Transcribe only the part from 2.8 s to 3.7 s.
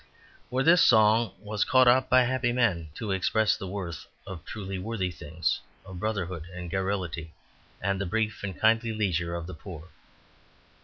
to express the